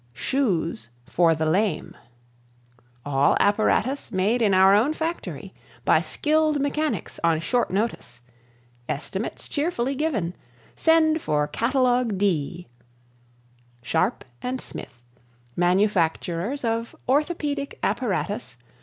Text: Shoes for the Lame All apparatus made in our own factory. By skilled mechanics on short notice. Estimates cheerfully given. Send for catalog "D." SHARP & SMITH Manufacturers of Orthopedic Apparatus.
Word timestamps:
Shoes 0.13 0.89
for 1.05 1.35
the 1.35 1.45
Lame 1.45 1.95
All 3.05 3.37
apparatus 3.39 4.11
made 4.11 4.41
in 4.41 4.51
our 4.51 4.73
own 4.73 4.95
factory. 4.95 5.53
By 5.85 6.01
skilled 6.01 6.59
mechanics 6.59 7.19
on 7.23 7.39
short 7.39 7.69
notice. 7.69 8.19
Estimates 8.89 9.47
cheerfully 9.47 9.93
given. 9.93 10.35
Send 10.75 11.21
for 11.21 11.47
catalog 11.47 12.17
"D." 12.17 12.67
SHARP 13.83 14.25
& 14.43 14.57
SMITH 14.57 14.99
Manufacturers 15.55 16.63
of 16.65 16.95
Orthopedic 17.07 17.77
Apparatus. 17.83 18.57